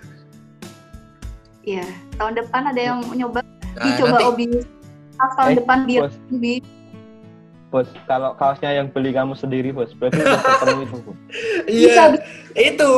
Iya, 1.62 1.88
tahun 2.18 2.34
depan 2.36 2.62
ada 2.68 2.82
yang 2.82 3.00
nyoba 3.14 3.40
Nah, 3.40 3.84
dicoba 3.86 4.12
nanti 4.12 4.26
obi. 4.26 4.46
Tahun 5.20 5.50
Eh, 5.50 5.56
depan 5.58 5.78
dia 5.84 6.00
bos. 6.02 6.14
obi. 6.30 6.54
bos, 7.70 7.86
kalau 8.06 8.34
kaosnya 8.34 8.74
yang 8.74 8.88
beli 8.88 9.12
kamu 9.12 9.34
sendiri 9.34 9.70
bos, 9.70 9.94
berarti 9.94 10.18
udah 10.18 10.42
ketemu 10.42 10.82
itu 10.82 10.98
bos. 11.00 11.18
iya 11.70 12.04
itu. 12.56 12.92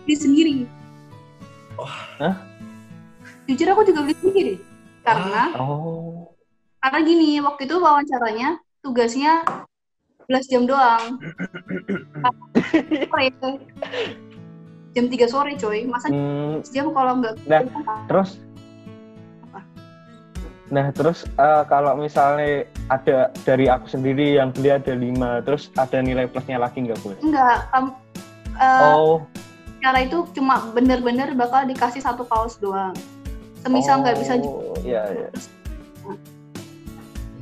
beli 0.00 0.14
sendiri. 0.16 0.52
Hah? 1.76 2.34
Jujur 3.44 3.68
aku 3.68 3.82
juga 3.84 4.00
beli 4.02 4.16
sendiri. 4.16 4.54
Karena 5.02 5.50
Oh. 5.56 6.30
karena 6.78 6.98
gini, 7.02 7.38
waktu 7.38 7.64
itu 7.64 7.76
wawancaranya 7.76 8.58
tugasnya 8.80 9.42
11 10.24 10.46
jam 10.46 10.62
doang. 10.64 11.18
Jam 14.94 15.06
3 15.06 15.28
sore 15.28 15.52
coy. 15.54 15.84
Masa 15.84 16.08
Hmm, 16.08 16.64
jam 16.66 16.88
kalau 16.88 17.20
nggak 17.20 17.34
Nah, 17.44 17.60
terus? 18.08 18.40
Nah 20.66 20.90
terus 20.90 21.22
eh, 21.24 21.62
kalau 21.70 21.94
misalnya 21.94 22.66
ada 22.90 23.30
dari 23.46 23.70
aku 23.70 23.86
sendiri 23.86 24.34
yang 24.34 24.50
beli 24.50 24.74
ada 24.74 24.92
lima, 24.92 25.38
terus 25.46 25.70
ada 25.78 26.02
nilai 26.02 26.26
plusnya 26.26 26.58
lagi 26.58 26.82
nggak 26.82 26.98
bos? 27.06 27.14
enggak 27.22 27.70
kamu 27.70 27.90
eh, 28.58 28.82
Oh, 28.82 29.22
cara 29.78 29.98
itu 30.02 30.26
cuma 30.34 30.66
bener-bener 30.74 31.30
bakal 31.38 31.62
dikasih 31.70 32.02
satu 32.02 32.26
kaos 32.26 32.58
doang. 32.58 32.94
Semisal 33.62 34.02
nggak 34.02 34.18
bisa 34.18 34.34
Oh, 34.42 34.74
iya 34.82 35.02
iya. 35.10 35.28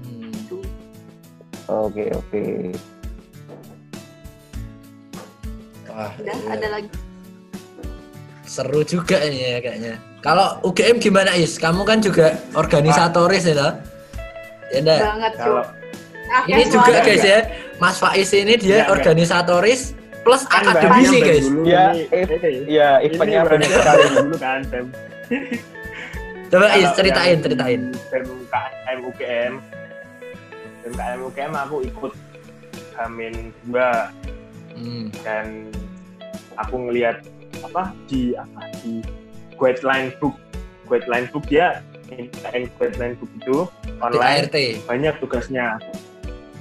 Hmm, 0.04 0.28
gitu. 0.28 0.60
Oke 1.64 2.12
oke. 2.12 2.44
Wah, 5.88 6.12
Udah 6.20 6.36
iya. 6.36 6.52
ada 6.52 6.68
lagi. 6.76 6.88
seru 8.44 8.84
juga 8.84 9.18
ini 9.24 9.38
ya 9.40 9.58
kayaknya. 9.64 9.94
Kalau 10.24 10.56
UGM 10.64 10.96
gimana 10.98 11.36
Is? 11.36 11.60
Kamu 11.60 11.84
kan 11.84 12.00
juga 12.00 12.40
organisatoris 12.54 13.44
ya, 13.44 13.54
toh? 13.54 13.72
ya 14.66 14.78
enggak? 14.80 14.98
banget 14.98 15.32
Kalau 15.36 15.60
cuy. 15.60 15.82
Akhirnya 16.24 16.56
Ini 16.56 16.64
juga 16.66 16.92
guys 16.98 17.20
ya, 17.22 17.38
Mas 17.76 17.96
Faiz 18.00 18.30
ini 18.32 18.56
dia 18.56 18.56
Enggak, 18.56 18.64
enggak. 18.80 18.88
organisatoris 18.90 19.80
plus 20.24 20.42
kan 20.48 20.64
akademisi 20.64 21.18
guys. 21.20 21.46
Ya, 21.62 21.84
Ini- 21.92 22.08
Iya, 22.64 22.90
ini 22.98 23.14
eventnya 23.14 23.44
banyak 23.44 23.60
banyak 23.60 23.70
sekali 23.70 24.02
sekali. 24.02 24.16
dulu 24.18 24.36
kan 24.40 24.60
Bem. 24.66 24.86
Coba 26.46 26.66
Is 26.72 26.90
ceritain, 26.94 27.38
ceritain. 27.38 27.80
BMKM 28.08 28.98
UGM 29.04 29.52
BMKM 30.82 31.20
UGM 31.22 31.52
aku 31.54 31.76
ikut 31.82 32.12
Hamin 32.94 33.34
dua 33.62 34.08
Hmm. 34.72 35.06
dan 35.20 35.68
aku 36.56 36.74
ngelihat 36.80 37.20
apa 37.60 37.90
di 38.06 38.34
apa 38.34 38.60
di 38.80 38.98
guideline 39.64 40.12
book. 40.20 40.36
Guideline 40.84 41.26
book 41.32 41.48
dia 41.48 41.80
in 42.12 42.28
guideline 42.76 43.16
book 43.16 43.32
itu 43.34 43.56
online. 43.98 44.52
Banyak 44.84 45.14
tugasnya. 45.18 45.80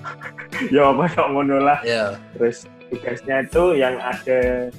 Ya 0.71 0.85
apa 0.85 1.09
kok 1.09 1.27
ngono 1.33 1.57
lah. 1.59 1.81
Ya. 1.81 2.13
terus 2.37 2.69
tugasnya 2.87 3.41
itu 3.41 3.73
yang 3.73 3.97
ada 3.97 4.69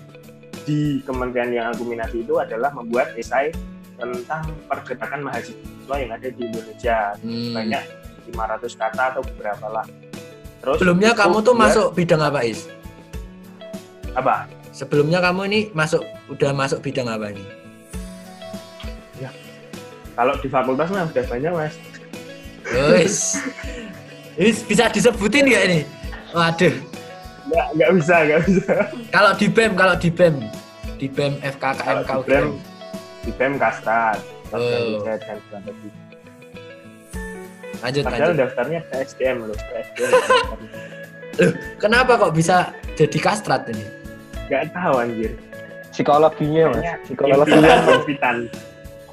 di 0.63 1.03
kementerian 1.03 1.51
yang 1.51 1.67
aku 1.75 1.83
minati 1.83 2.23
itu 2.23 2.39
adalah 2.39 2.71
membuat 2.71 3.11
esai 3.19 3.51
tentang 3.99 4.55
pergerakan 4.71 5.27
mahasiswa 5.27 5.95
yang 5.99 6.15
ada 6.15 6.29
di 6.31 6.41
Indonesia. 6.41 6.99
Hmm. 7.21 7.53
banyak 7.53 7.85
500 8.31 8.81
kata 8.81 9.03
atau 9.13 9.23
berapa 9.35 9.67
lah. 9.69 9.87
Terus 10.63 10.79
Sebelumnya 10.81 11.11
kamu 11.13 11.37
tuh 11.43 11.53
buat- 11.53 11.69
masuk 11.69 11.87
bidang 11.93 12.23
apa 12.23 12.41
Is? 12.47 12.71
apa? 14.15 14.47
Sebelumnya 14.71 15.19
kamu 15.19 15.41
ini 15.51 15.61
masuk 15.75 16.07
udah 16.31 16.51
masuk 16.55 16.81
bidang 16.81 17.11
apa 17.11 17.35
nih? 17.35 17.47
Kalau 20.15 20.35
di 20.39 20.49
fakultas 20.49 20.89
mah 20.89 21.05
udah 21.05 21.25
banyak 21.27 21.53
mas. 21.53 21.75
Wis. 22.91 23.17
Ini 24.35 24.51
bisa 24.65 24.89
disebutin 24.89 25.47
nggak 25.47 25.65
ini? 25.69 25.81
Waduh. 26.31 26.75
Nggak, 27.45 27.67
nggak 27.77 27.91
bisa, 27.95 28.15
nggak 28.25 28.41
bisa. 28.45 28.75
Kalau 29.11 29.31
di 29.35 29.47
BEM, 29.47 29.73
kalau 29.75 29.95
di 29.95 30.11
BEM, 30.11 30.35
di 30.97 31.07
BEM 31.07 31.33
FKKM 31.45 31.99
Kalau 32.03 32.23
di 32.23 32.31
BEM, 32.31 32.47
KUGM. 32.47 32.49
di 33.21 33.31
BEM 33.31 33.53
kastrat, 33.57 34.19
Oh. 34.49 35.03
dan 35.03 35.19
strategi. 35.19 35.89
Lanjut, 37.83 38.03
Padahal 38.03 38.23
lanjut. 38.33 38.39
daftarnya 38.39 38.81
ke 38.81 38.95
SDM 39.05 39.37
loh, 39.45 39.57
ke 39.57 39.75
SDM. 39.83 40.11
Loh, 41.35 41.53
kenapa 41.77 42.13
kok 42.17 42.33
bisa 42.33 42.57
jadi 42.95 43.19
kastrat 43.19 43.67
ini? 43.69 43.83
Nggak 44.47 44.73
tahu 44.73 44.95
anjir. 44.97 45.33
Psikologinya 45.91 46.63
mas, 46.71 46.75
Kayaknya 46.75 46.95
psikologi. 47.05 48.15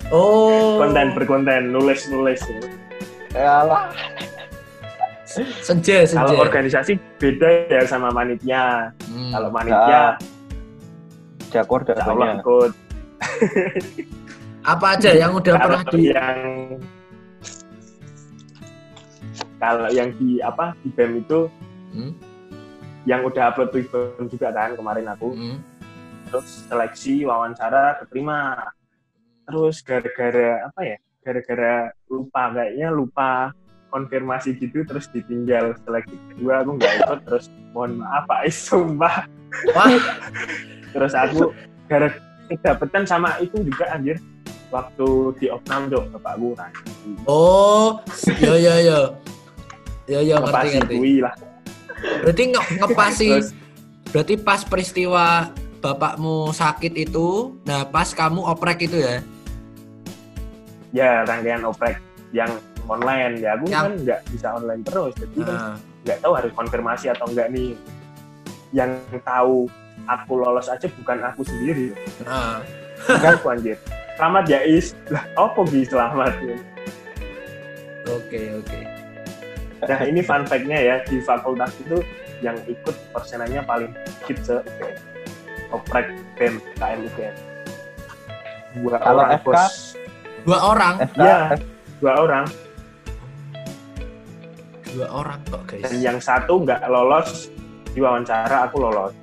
Oh. 0.10 0.82
konten 0.82 1.14
berkonten, 1.14 1.70
nulis 1.70 2.10
nulis. 2.10 2.42
Yalah. 3.38 3.94
Senja, 5.64 6.04
senja. 6.04 6.28
Kalau 6.28 6.44
organisasi 6.44 7.00
beda 7.16 7.70
ya 7.72 7.88
sama 7.88 8.12
panitia. 8.12 8.92
Hmm. 9.08 9.32
Kalau 9.32 9.50
panitia, 9.54 10.20
Jakor 11.52 11.84
banyak. 11.84 12.44
ikut. 12.44 12.72
Apa 14.62 15.00
aja 15.00 15.12
yang 15.16 15.36
udah 15.36 15.56
Kalau 15.58 15.66
pernah 15.68 15.84
di 15.90 16.02
yang 16.12 16.40
kalau 19.62 19.88
yang 19.94 20.10
di 20.18 20.42
apa 20.42 20.74
di 20.82 20.90
BEM 20.90 21.22
itu 21.22 21.46
Hmm, 21.92 22.16
yang 23.04 23.20
udah 23.28 23.52
upload 23.52 23.76
di 23.76 23.84
BEM 23.84 24.32
juga 24.32 24.48
kan 24.56 24.80
kemarin 24.80 25.12
aku 25.12 25.36
hmm. 25.36 25.60
terus 26.32 26.64
seleksi 26.72 27.28
wawancara 27.28 28.00
keterima 28.00 28.64
terus 29.52 29.84
gara-gara 29.84 30.64
apa 30.72 30.82
ya 30.88 30.98
gara-gara 31.22 31.92
lupa 32.08 32.56
kayaknya 32.56 32.88
lupa 32.90 33.52
konfirmasi 33.92 34.56
gitu 34.56 34.88
terus 34.88 35.12
ditinggal 35.12 35.76
seleksi 35.84 36.16
kedua 36.32 36.64
aku 36.64 36.80
nggak 36.80 36.94
ikut 37.04 37.20
terus 37.28 37.46
mohon 37.76 38.00
maaf 38.00 38.24
Pak 38.26 38.48
Is 38.48 38.56
sumpah 38.56 39.28
Wah, 39.76 39.92
terus 40.96 41.12
aku 41.12 41.52
gara 41.92 42.08
kedapetan 42.48 43.04
sama 43.04 43.36
itu 43.44 43.60
juga 43.68 43.92
anjir 43.92 44.16
waktu 44.72 45.36
di 45.44 45.52
opnam 45.52 45.92
tuh 45.92 46.08
bapakku 46.16 46.56
kan 46.56 46.72
oh, 47.28 48.00
yo 48.40 48.56
yo 48.56 48.76
yo. 48.80 49.02
Yo 50.10 50.20
yo 50.20 50.44
ngerti 50.44 50.68
ngerti. 50.76 50.96
lah 51.24 51.36
Berarti 52.26 52.44
nge 52.52 52.62
ngepasi 52.82 53.28
terus 53.30 53.50
berarti 54.12 54.34
pas 54.36 54.62
peristiwa 54.66 55.54
bapakmu 55.82 56.54
sakit 56.54 56.94
itu, 56.94 57.58
nah 57.66 57.88
pas 57.88 58.12
kamu 58.14 58.44
oprek 58.44 58.86
itu 58.86 59.02
ya. 59.02 59.24
Ya 60.92 61.24
rangkaian 61.24 61.64
oprek 61.64 61.98
yang 62.32 62.52
online. 62.88 63.40
Ya 63.40 63.56
aku 63.56 63.68
Yang- 63.68 63.84
kan 63.84 63.94
nggak 64.04 64.20
bisa 64.30 64.48
online 64.56 64.82
terus 64.84 65.12
jadi 65.16 65.40
kan 65.44 65.56
Nah, 65.56 65.76
nggak 66.04 66.18
tahu 66.20 66.34
harus 66.36 66.52
konfirmasi 66.54 67.06
atau 67.10 67.26
enggak 67.28 67.48
nih. 67.52 67.72
Yang 68.72 68.92
tahu 69.22 69.68
aku 70.08 70.32
lolos 70.36 70.68
aja 70.68 70.88
bukan 70.96 71.18
aku 71.24 71.42
sendiri. 71.44 71.92
Nah. 72.24 72.60
kan 73.02 73.34
aku 73.36 73.48
anjir. 73.50 73.78
Selamat 74.16 74.46
ya 74.46 74.60
Is. 74.62 74.94
Lah 75.10 75.26
apa 75.34 75.60
Gi 75.66 75.82
selamat. 75.84 76.34
Oke, 78.06 78.42
oke. 78.54 78.80
nah 79.82 80.00
ini 80.06 80.22
fun 80.22 80.46
fact-nya 80.46 80.78
ya. 80.78 80.96
Di 81.06 81.18
fakultas 81.22 81.74
itu 81.80 81.98
yang 82.42 82.58
ikut 82.66 82.94
persenannya 83.14 83.62
paling 83.66 83.90
dikit 84.22 84.38
se 84.42 84.56
UGM. 84.58 84.98
oprek 85.72 86.08
BEM 86.36 86.60
KM 86.76 87.00
UGM 87.08 87.36
dua 88.76 88.98
Kalau 89.00 89.24
FK? 89.30 89.46
bos 89.46 89.74
Dua 90.42 90.60
orang, 90.60 90.96
FK, 91.06 91.18
ya 91.22 91.40
dua 92.02 92.14
orang 92.18 92.46
dua 94.92 95.08
orang 95.08 95.40
kok, 95.48 95.62
guys. 95.70 95.84
dan 95.86 95.96
yang 96.02 96.18
satu 96.20 96.66
nggak 96.66 96.84
lolos 96.90 97.48
di 97.94 98.00
wawancara 98.02 98.68
aku 98.68 98.78
lolos 98.80 99.14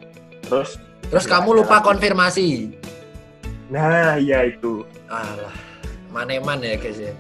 terus 0.47 0.71
Terus 1.09 1.25
kamu 1.25 1.65
lupa 1.65 1.81
konfirmasi. 1.81 2.69
nah 3.69 4.17
iya 4.17 4.45
itu 4.45 4.85
Alah, 5.09 5.57
maneman 6.13 6.61
ya 6.61 6.77
guys 6.77 7.01
ya. 7.01 7.13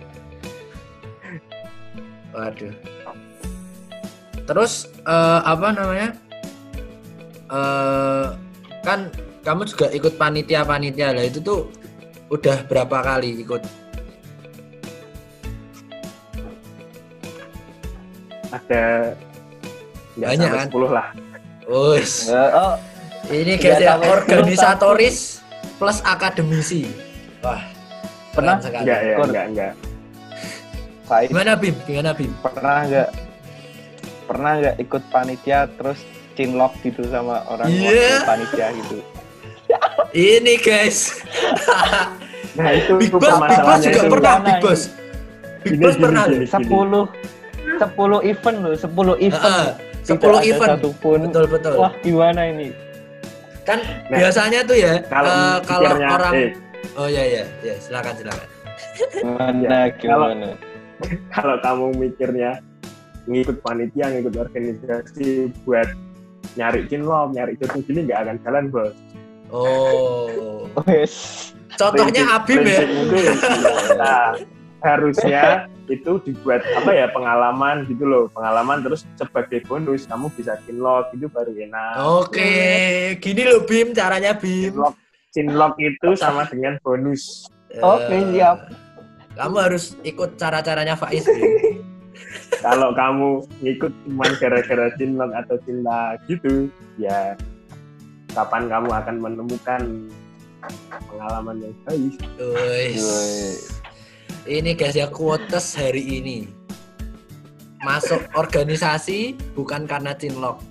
Waduh. 2.36 2.72
Terus 4.44 4.72
eh, 5.02 5.40
apa 5.40 5.72
namanya? 5.72 6.08
Eh 7.48 8.26
kan 8.84 9.08
kamu 9.40 9.64
juga 9.64 9.88
ikut 9.88 10.20
panitia-panitia 10.20 11.16
lah 11.16 11.24
itu 11.24 11.40
tuh 11.40 11.72
udah 12.28 12.68
berapa 12.68 13.00
kali 13.00 13.40
ikut? 13.40 13.64
Ada 18.68 19.16
nggak 20.14 20.28
Banyak, 20.28 20.48
sampai 20.50 20.60
kan? 20.60 20.68
10 20.68 20.92
lah 20.92 21.08
Wus, 21.68 22.12
Ya, 22.28 22.44
oh, 22.56 22.74
ini 23.28 23.52
ya 23.60 23.76
sepuluh 23.76 24.08
organisatoris 24.08 25.16
plus 25.76 26.00
akademisi. 26.00 26.88
Wah, 27.40 27.60
Pernah? 28.32 28.56
enggak 28.60 29.00
ya 29.04 29.14
enggak 29.20 29.46
enggak 29.52 29.72
Faiz, 31.04 31.28
Gimana 31.28 31.52
Bim? 31.56 31.76
Gimana 31.84 32.10
Bim? 32.12 32.32
pernah 32.40 32.78
nggak 32.84 33.08
pernah 34.24 34.52
nggak 34.60 34.76
ikut 34.78 35.02
panitia 35.08 35.68
terus 35.76 36.00
cinlok 36.34 36.72
gitu 36.84 37.04
sama 37.08 37.44
orang 37.48 37.68
waktu 37.68 38.24
panitia 38.24 38.66
gitu 38.76 38.98
Ini 40.32 40.54
guys. 40.60 41.20
nah 42.56 42.72
itu 42.72 42.96
Big 42.96 43.12
Boss, 43.12 43.36
Big 43.38 43.60
Boss 43.60 43.80
juga 43.84 44.02
pernah 44.08 44.34
Big? 44.40 44.56
Boss. 44.60 44.80
Big 45.60 45.76
Boss 45.76 45.96
pernah. 45.96 46.24
gini. 46.24 46.46
sepuluh 46.48 47.04
sepuluh 47.78 48.20
event 48.22 48.56
loh 48.58 48.74
sepuluh 48.74 49.16
event 49.16 49.40
Heeh, 49.40 49.68
Tidak 50.04 50.20
10 50.20 50.28
ada 50.30 50.40
event. 50.42 50.70
satupun 50.74 51.18
Betul 51.24 51.44
betul. 51.48 51.74
wah 51.74 51.92
gimana 51.98 52.42
ini 52.44 52.68
Kan 53.62 53.78
Nah, 54.08 54.16
biasanya 54.16 54.60
tuh 54.62 54.74
ya 54.74 54.94
kalau 55.04 55.28
eh, 55.28 55.56
kalau 55.62 55.88
pikirnya, 55.88 56.08
orang 56.10 56.34
eh, 56.34 56.50
Oh 56.94 57.06
ya 57.06 57.20
ya, 57.22 57.44
ya 57.60 57.74
silakan 57.76 58.14
silakan. 58.16 58.48
gimana 59.12 59.78
gimana 59.94 60.48
kalau 61.30 61.56
kamu 61.58 61.86
mikirnya 61.96 62.50
ngikut 63.24 63.60
panitia 63.60 64.06
ngikut 64.08 64.34
organisasi 64.36 65.28
buat 65.62 65.86
nyari 66.54 66.86
cinlok 66.86 67.30
nyari 67.30 67.54
jodoh 67.56 67.78
gini 67.80 68.00
nggak 68.04 68.20
akan 68.20 68.36
jalan 68.42 68.64
bos 68.68 68.94
Oh. 69.48 70.68
wes 70.84 71.14
Contohnya 71.70 72.20
Prinsip- 72.20 72.36
Abim 72.36 72.60
ya. 72.64 72.78
itu 72.82 73.18
nah, 73.94 74.28
harusnya 74.78 75.66
itu 75.88 76.20
dibuat 76.22 76.60
apa 76.76 76.90
ya 76.92 77.06
pengalaman 77.10 77.88
gitu 77.88 78.04
loh 78.04 78.24
pengalaman 78.30 78.84
terus 78.84 79.08
sebagai 79.16 79.64
bonus 79.66 80.04
kamu 80.06 80.28
bisa 80.36 80.54
cinlok 80.68 81.10
itu 81.16 81.26
baru 81.32 81.50
enak 81.50 81.92
Oke, 82.04 82.52
gini 83.18 83.42
loh 83.48 83.64
Bim 83.64 83.96
caranya 83.96 84.36
Bim. 84.36 84.70
cinlok 84.76 84.94
cinlok 85.32 85.74
itu 85.80 86.08
sama 86.14 86.44
dengan 86.46 86.76
bonus 86.84 87.48
Oke, 87.84 88.08
Eh, 88.16 88.24
siap. 88.32 88.72
Kamu 89.36 89.56
harus 89.60 89.92
ikut 90.00 90.40
cara-caranya 90.40 90.96
Faiz. 90.96 91.28
Bim. 91.28 91.84
kalau 92.64 92.90
kamu 92.96 93.44
ngikut 93.62 93.92
cuma 94.08 94.26
gara-gara 94.40 94.88
cinlok 94.98 95.30
atau 95.36 95.56
cinta 95.62 96.16
gitu 96.26 96.66
ya 96.98 97.36
kapan 98.34 98.66
kamu 98.66 98.88
akan 98.92 99.16
menemukan 99.20 99.82
pengalaman 101.06 101.56
yang 101.62 101.74
baik. 101.86 102.14
Ini 104.48 104.72
guys 104.72 104.96
ya 104.96 105.12
quotes 105.12 105.76
hari 105.76 106.00
ini. 106.24 106.48
Masuk 107.84 108.32
organisasi 108.32 109.36
bukan 109.52 109.84
karena 109.84 110.16
cinlok. 110.16 110.64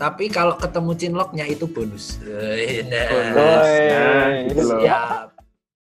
Tapi 0.00 0.32
kalau 0.32 0.56
ketemu 0.56 0.96
cinloknya 0.96 1.44
itu 1.44 1.68
bonus. 1.68 2.16
Nah. 2.24 3.04
Bonus. 3.12 3.68
Nah, 3.68 4.24
Woi. 4.32 4.48
gitu 4.48 4.62
loh. 4.64 4.80
Siap. 4.80 5.37